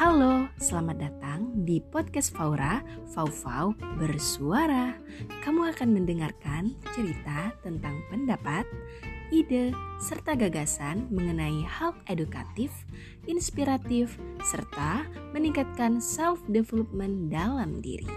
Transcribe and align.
Halo, 0.00 0.48
selamat 0.56 0.96
datang 0.96 1.52
di 1.68 1.76
podcast 1.76 2.32
Faura, 2.32 2.80
Fau-Fau 3.12 3.76
Bersuara. 4.00 4.96
Kamu 5.44 5.68
akan 5.76 5.92
mendengarkan 5.92 6.72
cerita 6.96 7.52
tentang 7.60 8.00
pendapat, 8.08 8.64
ide, 9.28 9.76
serta 10.00 10.40
gagasan 10.40 11.04
mengenai 11.12 11.68
hal 11.68 11.92
edukatif, 12.08 12.72
inspiratif, 13.28 14.16
serta 14.40 15.04
meningkatkan 15.36 16.00
self-development 16.00 17.28
dalam 17.28 17.84
diri. 17.84 18.08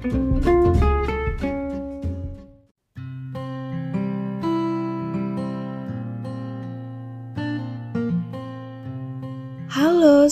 Halo 0.00 0.75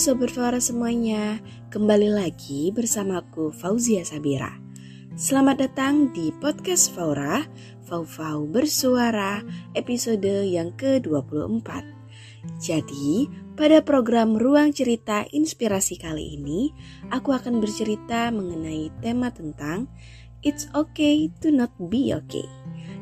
Sobat 0.05 0.37
semuanya, 0.61 1.41
kembali 1.73 2.13
lagi 2.13 2.69
bersamaku 2.69 3.49
Fauzia 3.49 4.05
Sabira. 4.05 4.53
Selamat 5.17 5.65
datang 5.65 6.13
di 6.13 6.29
podcast 6.29 6.93
Faura, 6.93 7.41
Fau-Fau 7.89 8.45
Bersuara, 8.45 9.41
episode 9.73 10.45
yang 10.45 10.77
ke-24. 10.77 11.81
Jadi, 12.61 13.25
pada 13.57 13.81
program 13.81 14.37
Ruang 14.37 14.77
Cerita 14.77 15.25
Inspirasi 15.25 15.97
kali 15.97 16.37
ini, 16.37 16.69
aku 17.09 17.33
akan 17.33 17.57
bercerita 17.57 18.29
mengenai 18.29 18.93
tema 19.01 19.33
tentang 19.33 19.89
It's 20.45 20.69
Okay 20.77 21.33
to 21.41 21.49
Not 21.49 21.73
Be 21.81 22.13
Okay. 22.13 22.45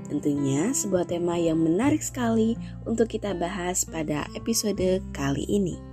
Tentunya 0.08 0.72
sebuah 0.72 1.12
tema 1.12 1.36
yang 1.36 1.68
menarik 1.68 2.00
sekali 2.00 2.56
untuk 2.88 3.12
kita 3.12 3.36
bahas 3.36 3.84
pada 3.84 4.24
episode 4.40 5.04
kali 5.12 5.44
ini. 5.52 5.93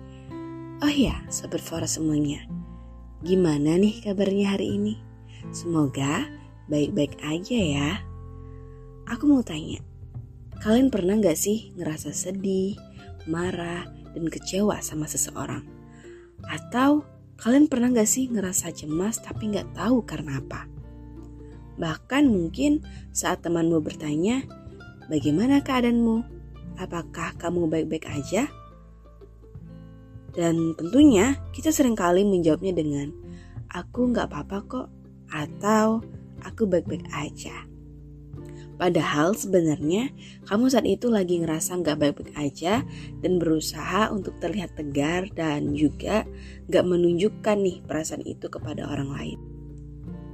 Oh 0.81 0.89
ya, 0.89 1.13
sobat 1.29 1.61
Fora 1.61 1.85
semuanya. 1.85 2.41
Gimana 3.21 3.77
nih 3.77 4.01
kabarnya 4.01 4.57
hari 4.57 4.81
ini? 4.81 4.97
Semoga 5.53 6.25
baik-baik 6.73 7.21
aja 7.21 7.53
ya. 7.61 7.91
Aku 9.05 9.29
mau 9.29 9.45
tanya, 9.45 9.77
kalian 10.65 10.89
pernah 10.89 11.21
gak 11.21 11.37
sih 11.37 11.77
ngerasa 11.77 12.17
sedih, 12.17 12.81
marah, 13.29 13.85
dan 14.17 14.25
kecewa 14.33 14.81
sama 14.81 15.05
seseorang? 15.05 15.69
Atau 16.49 17.05
kalian 17.37 17.69
pernah 17.69 17.93
gak 17.93 18.09
sih 18.09 18.33
ngerasa 18.33 18.73
cemas 18.73 19.21
tapi 19.21 19.53
gak 19.53 19.77
tahu 19.77 20.01
karena 20.09 20.41
apa? 20.41 20.65
Bahkan 21.77 22.25
mungkin 22.25 22.81
saat 23.13 23.45
temanmu 23.45 23.85
bertanya, 23.85 24.49
bagaimana 25.13 25.61
keadaanmu? 25.61 26.25
Apakah 26.81 27.37
kamu 27.37 27.69
baik-baik 27.69 28.09
aja? 28.09 28.49
Dan 30.31 30.79
tentunya 30.79 31.39
kita 31.51 31.75
sering 31.75 31.99
kali 31.99 32.23
menjawabnya 32.23 32.75
dengan 32.75 33.11
aku 33.71 34.11
nggak 34.15 34.31
apa-apa 34.31 34.59
kok 34.67 34.89
atau 35.31 36.03
aku 36.43 36.67
baik-baik 36.67 37.07
aja. 37.15 37.71
Padahal 38.81 39.37
sebenarnya 39.37 40.09
kamu 40.49 40.73
saat 40.73 40.89
itu 40.89 41.13
lagi 41.13 41.37
ngerasa 41.37 41.85
nggak 41.85 42.01
baik-baik 42.01 42.33
aja 42.33 42.81
dan 43.21 43.37
berusaha 43.37 44.09
untuk 44.09 44.41
terlihat 44.41 44.73
tegar 44.73 45.29
dan 45.37 45.77
juga 45.77 46.25
nggak 46.73 46.85
menunjukkan 46.89 47.57
nih 47.61 47.85
perasaan 47.85 48.25
itu 48.25 48.49
kepada 48.49 48.89
orang 48.89 49.13
lain. 49.13 49.39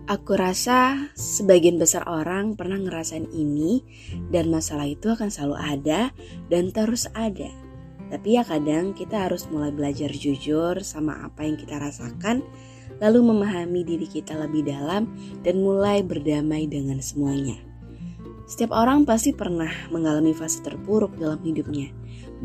Aku 0.07 0.39
rasa 0.39 1.11
sebagian 1.19 1.83
besar 1.83 2.07
orang 2.07 2.55
pernah 2.55 2.79
ngerasain 2.79 3.27
ini 3.35 3.83
dan 4.31 4.55
masalah 4.55 4.87
itu 4.87 5.11
akan 5.11 5.27
selalu 5.27 5.57
ada 5.59 6.15
dan 6.47 6.71
terus 6.71 7.11
ada. 7.19 7.66
Tapi 8.07 8.39
ya 8.39 8.43
kadang 8.47 8.95
kita 8.95 9.27
harus 9.27 9.51
mulai 9.51 9.75
belajar 9.75 10.11
jujur 10.15 10.79
sama 10.87 11.27
apa 11.27 11.43
yang 11.43 11.59
kita 11.59 11.79
rasakan, 11.83 12.47
lalu 13.03 13.21
memahami 13.35 13.83
diri 13.83 14.07
kita 14.07 14.39
lebih 14.39 14.67
dalam 14.67 15.11
dan 15.43 15.59
mulai 15.61 16.07
berdamai 16.07 16.71
dengan 16.71 17.03
semuanya. 17.03 17.59
Setiap 18.47 18.71
orang 18.71 19.03
pasti 19.03 19.35
pernah 19.35 19.71
mengalami 19.91 20.31
fase 20.31 20.63
terpuruk 20.63 21.19
dalam 21.19 21.43
hidupnya, 21.43 21.91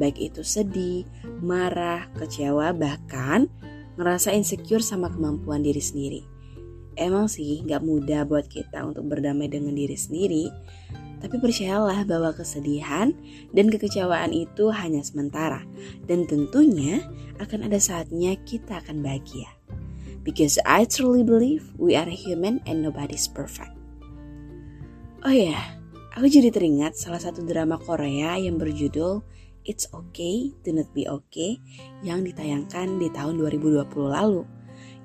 baik 0.01 0.17
itu 0.17 0.41
sedih, 0.41 1.05
marah, 1.45 2.09
kecewa, 2.17 2.73
bahkan 2.73 3.45
ngerasa 4.01 4.33
insecure 4.33 4.81
sama 4.81 5.13
kemampuan 5.13 5.61
diri 5.61 5.78
sendiri. 5.78 6.22
Emang 6.97 7.29
sih 7.29 7.61
gak 7.69 7.85
mudah 7.85 8.25
buat 8.25 8.49
kita 8.49 8.81
untuk 8.81 9.13
berdamai 9.13 9.45
dengan 9.45 9.78
diri 9.78 9.93
sendiri, 9.93 10.49
tapi 11.21 11.37
percayalah 11.37 12.01
bahwa 12.03 12.33
kesedihan 12.33 13.13
dan 13.53 13.69
kekecewaan 13.69 14.33
itu 14.33 14.73
hanya 14.73 15.05
sementara 15.05 15.61
dan 16.09 16.25
tentunya 16.25 17.05
akan 17.37 17.69
ada 17.69 17.77
saatnya 17.77 18.33
kita 18.43 18.81
akan 18.81 19.05
bahagia. 19.05 19.47
Because 20.21 20.61
I 20.65 20.85
truly 20.85 21.25
believe 21.25 21.73
we 21.81 21.97
are 21.97 22.09
human 22.09 22.61
and 22.69 22.85
nobody's 22.85 23.25
perfect. 23.25 23.73
Oh 25.21 25.33
ya, 25.33 25.53
yeah, 25.53 25.63
aku 26.17 26.29
jadi 26.29 26.49
teringat 26.49 26.97
salah 26.97 27.21
satu 27.21 27.45
drama 27.45 27.77
Korea 27.77 28.37
yang 28.37 28.57
berjudul 28.57 29.21
It's 29.61 29.85
Okay 29.93 30.57
to 30.65 30.73
Not 30.73 30.89
Be 30.97 31.05
Okay 31.05 31.61
yang 32.01 32.25
ditayangkan 32.25 32.97
di 32.97 33.13
tahun 33.13 33.37
2020 33.37 33.85
lalu 34.09 34.41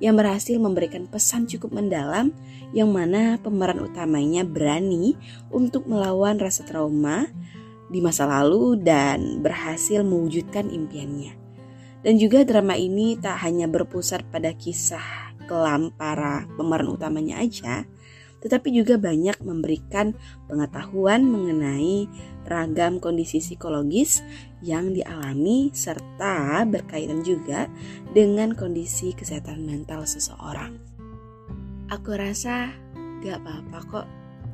yang 0.02 0.18
berhasil 0.18 0.56
memberikan 0.60 1.08
pesan 1.08 1.48
cukup 1.48 1.72
mendalam 1.72 2.32
yang 2.76 2.92
mana 2.92 3.40
pemeran 3.40 3.80
utamanya 3.80 4.44
berani 4.44 5.16
untuk 5.48 5.88
melawan 5.88 6.36
rasa 6.36 6.66
trauma 6.68 7.24
di 7.88 8.02
masa 8.02 8.26
lalu 8.26 8.76
dan 8.82 9.40
berhasil 9.40 10.02
mewujudkan 10.02 10.68
impiannya. 10.68 11.38
Dan 12.02 12.22
juga 12.22 12.46
drama 12.46 12.78
ini 12.78 13.18
tak 13.18 13.40
hanya 13.42 13.66
berpusat 13.66 14.26
pada 14.30 14.54
kisah 14.54 15.34
kelam 15.46 15.94
para 15.94 16.46
pemeran 16.58 16.92
utamanya 16.92 17.42
aja, 17.42 17.86
tetapi 18.40 18.72
juga 18.72 19.00
banyak 19.00 19.40
memberikan 19.42 20.12
pengetahuan 20.46 21.24
mengenai 21.26 22.06
ragam 22.46 23.02
kondisi 23.02 23.42
psikologis 23.42 24.22
yang 24.62 24.94
dialami 24.94 25.74
serta 25.74 26.62
berkaitan 26.64 27.26
juga 27.26 27.66
dengan 28.14 28.54
kondisi 28.54 29.12
kesehatan 29.12 29.66
mental 29.66 30.06
seseorang. 30.06 30.78
Aku 31.90 32.14
rasa 32.14 32.70
gak 33.22 33.42
apa-apa 33.42 33.78
kok 33.86 34.06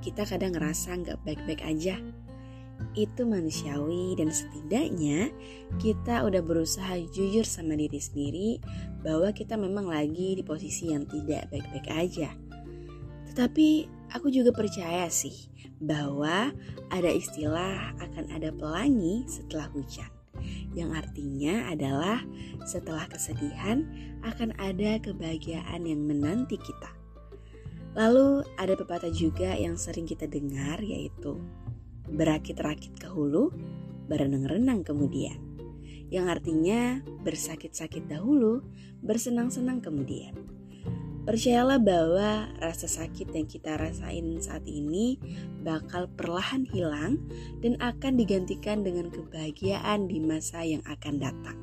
kita 0.03 0.27
kadang 0.27 0.57
ngerasa 0.57 0.99
gak 1.01 1.21
baik-baik 1.23 1.63
aja. 1.65 1.97
Itu 2.99 3.25
manusiawi 3.25 4.19
dan 4.19 4.35
setidaknya 4.35 5.31
kita 5.79 6.27
udah 6.27 6.43
berusaha 6.43 6.99
jujur 7.15 7.47
sama 7.47 7.79
diri 7.79 8.01
sendiri 8.03 8.51
bahwa 9.07 9.31
kita 9.31 9.55
memang 9.55 9.87
lagi 9.87 10.35
di 10.35 10.43
posisi 10.43 10.91
yang 10.91 11.07
tidak 11.07 11.47
baik-baik 11.55 11.89
aja. 11.95 12.42
Tetapi 13.33 13.89
aku 14.13 14.29
juga 14.29 14.53
percaya 14.53 15.09
sih 15.09 15.49
bahwa 15.81 16.53
ada 16.93 17.09
istilah 17.09 17.97
akan 17.97 18.29
ada 18.29 18.53
pelangi 18.53 19.25
setelah 19.25 19.73
hujan. 19.73 20.13
Yang 20.77 21.01
artinya 21.01 21.73
adalah 21.73 22.21
setelah 22.69 23.09
kesedihan 23.09 23.89
akan 24.21 24.53
ada 24.61 25.01
kebahagiaan 25.01 25.89
yang 25.89 26.05
menanti 26.05 26.61
kita. 26.61 26.93
Lalu 27.97 28.45
ada 28.61 28.77
pepatah 28.77 29.13
juga 29.13 29.57
yang 29.57 29.81
sering 29.81 30.05
kita 30.05 30.29
dengar 30.29 30.85
yaitu 30.85 31.41
berakit-rakit 32.13 32.93
ke 33.01 33.09
hulu, 33.09 33.49
berenang-renang 34.13 34.85
kemudian. 34.85 35.41
Yang 36.13 36.41
artinya 36.41 37.01
bersakit-sakit 37.25 38.13
dahulu, 38.13 38.61
bersenang-senang 39.01 39.81
kemudian. 39.81 40.37
Percayalah 41.23 41.79
bahwa 41.79 42.51
rasa 42.59 42.91
sakit 42.91 43.31
yang 43.31 43.47
kita 43.47 43.79
rasain 43.79 44.43
saat 44.43 44.67
ini 44.67 45.23
bakal 45.63 46.11
perlahan 46.19 46.67
hilang 46.67 47.23
dan 47.63 47.79
akan 47.79 48.19
digantikan 48.19 48.83
dengan 48.83 49.07
kebahagiaan 49.07 50.11
di 50.11 50.19
masa 50.19 50.67
yang 50.67 50.83
akan 50.83 51.23
datang. 51.23 51.59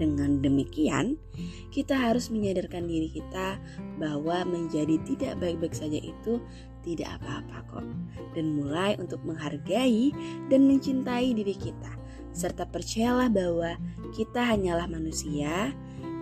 Dengan 0.00 0.40
demikian, 0.40 1.20
kita 1.68 2.00
harus 2.00 2.32
menyadarkan 2.32 2.88
diri 2.88 3.12
kita 3.12 3.60
bahwa 4.00 4.48
menjadi 4.48 5.04
tidak 5.04 5.36
baik-baik 5.36 5.76
saja 5.76 6.00
itu 6.00 6.40
tidak 6.80 7.20
apa-apa 7.20 7.60
kok. 7.68 7.86
Dan 8.32 8.56
mulai 8.56 8.96
untuk 8.96 9.20
menghargai 9.20 10.16
dan 10.48 10.64
mencintai 10.64 11.36
diri 11.36 11.52
kita. 11.52 11.92
Serta 12.32 12.64
percayalah 12.64 13.28
bahwa 13.28 13.76
kita 14.16 14.44
hanyalah 14.48 14.88
manusia 14.88 15.76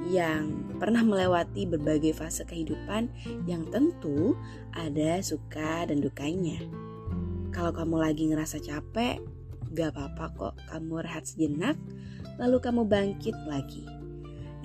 yang 0.08 0.76
pernah 0.76 1.00
melewati 1.00 1.64
berbagai 1.64 2.12
fase 2.12 2.44
kehidupan 2.44 3.08
yang 3.48 3.64
tentu 3.72 4.36
ada 4.76 5.20
suka 5.24 5.88
dan 5.88 6.04
dukanya. 6.04 6.60
Kalau 7.54 7.70
kamu 7.70 7.96
lagi 8.02 8.28
ngerasa 8.28 8.60
capek, 8.60 9.22
gak 9.72 9.94
apa-apa 9.94 10.24
kok 10.34 10.54
kamu 10.70 10.94
rehat 11.06 11.24
sejenak, 11.24 11.78
lalu 12.36 12.58
kamu 12.58 12.82
bangkit 12.84 13.36
lagi. 13.46 13.86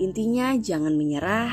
Intinya 0.00 0.56
jangan 0.58 0.96
menyerah, 0.96 1.52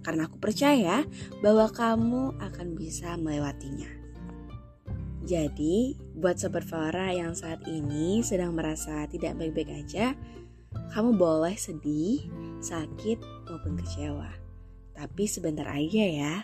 karena 0.00 0.28
aku 0.28 0.40
percaya 0.40 1.04
bahwa 1.44 1.68
kamu 1.68 2.38
akan 2.38 2.68
bisa 2.76 3.16
melewatinya. 3.20 3.88
Jadi, 5.20 5.94
buat 6.16 6.40
sobat 6.40 6.64
Farah 6.64 7.12
yang 7.12 7.36
saat 7.36 7.60
ini 7.68 8.24
sedang 8.24 8.56
merasa 8.56 9.04
tidak 9.06 9.36
baik-baik 9.36 9.70
aja, 9.84 10.16
Kamu 10.70 11.18
boleh 11.18 11.58
sedih, 11.58 12.30
sakit, 12.60 13.18
maupun 13.48 13.76
kecewa. 13.80 14.30
Tapi 14.96 15.24
sebentar 15.26 15.66
aja 15.68 16.04
ya. 16.04 16.34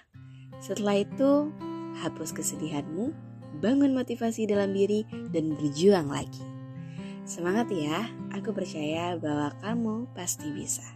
Setelah 0.59 1.05
itu, 1.05 1.53
hapus 2.01 2.33
kesedihanmu, 2.33 3.13
bangun 3.61 3.93
motivasi 3.93 4.49
dalam 4.49 4.73
diri, 4.73 5.05
dan 5.33 5.57
berjuang 5.57 6.09
lagi. 6.09 6.45
Semangat 7.27 7.69
ya, 7.73 8.07
aku 8.33 8.55
percaya 8.55 9.19
bahwa 9.19 9.53
kamu 9.61 10.09
pasti 10.15 10.49
bisa. 10.53 10.87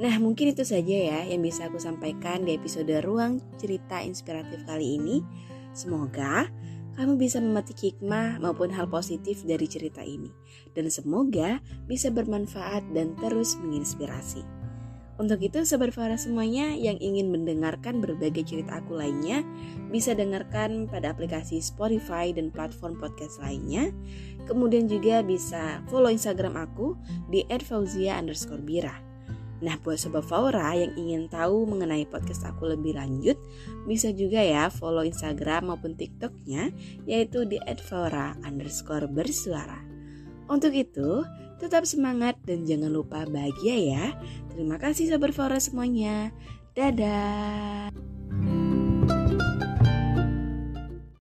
Nah, 0.00 0.16
mungkin 0.18 0.56
itu 0.56 0.64
saja 0.64 0.96
ya 0.96 1.20
yang 1.28 1.44
bisa 1.44 1.68
aku 1.68 1.76
sampaikan 1.76 2.48
di 2.48 2.56
episode 2.56 2.90
Ruang 3.04 3.38
Cerita 3.60 4.00
Inspiratif 4.00 4.64
kali 4.64 4.96
ini. 4.96 5.20
Semoga 5.76 6.48
kamu 6.96 7.16
bisa 7.20 7.40
memetik 7.40 7.78
hikmah 7.80 8.40
maupun 8.42 8.68
hal 8.72 8.88
positif 8.88 9.44
dari 9.44 9.64
cerita 9.68 10.04
ini. 10.04 10.28
Dan 10.76 10.88
semoga 10.88 11.60
bisa 11.88 12.12
bermanfaat 12.12 12.84
dan 12.92 13.16
terus 13.20 13.56
menginspirasi. 13.60 14.62
Untuk 15.20 15.44
itu, 15.44 15.60
Sobat 15.68 15.92
Farah 15.92 16.16
semuanya 16.16 16.72
yang 16.72 16.96
ingin 16.96 17.28
mendengarkan 17.28 18.00
berbagai 18.00 18.48
cerita 18.48 18.80
aku 18.80 18.96
lainnya, 18.96 19.44
bisa 19.92 20.16
dengarkan 20.16 20.88
pada 20.88 21.12
aplikasi 21.12 21.60
Spotify 21.60 22.32
dan 22.32 22.48
platform 22.48 22.96
podcast 22.96 23.38
lainnya. 23.38 23.92
Kemudian 24.48 24.88
juga 24.88 25.20
bisa 25.20 25.84
follow 25.92 26.10
Instagram 26.10 26.56
aku 26.56 26.96
di 27.28 27.44
@fauzia_bira. 27.46 29.11
Nah, 29.62 29.78
buat 29.78 29.94
Sobat 29.94 30.26
Faura 30.26 30.74
yang 30.74 30.92
ingin 30.98 31.30
tahu 31.30 31.70
mengenai 31.70 32.02
podcast 32.10 32.42
aku 32.50 32.74
lebih 32.74 32.98
lanjut, 32.98 33.38
bisa 33.86 34.10
juga 34.10 34.42
ya 34.42 34.66
follow 34.66 35.06
Instagram 35.06 35.70
maupun 35.70 35.94
TikToknya, 35.94 36.74
yaitu 37.06 37.46
di 37.46 37.62
@faura 37.78 38.34
underscore 38.42 39.06
bersuara. 39.06 39.78
Untuk 40.50 40.74
itu, 40.74 41.22
tetap 41.62 41.86
semangat 41.86 42.42
dan 42.42 42.66
jangan 42.66 42.90
lupa 42.90 43.22
bahagia 43.30 43.76
ya. 43.78 44.04
Terima 44.50 44.82
kasih 44.82 45.14
Sobat 45.14 45.30
Faura 45.30 45.62
semuanya. 45.62 46.34
Dadah. 46.74 48.11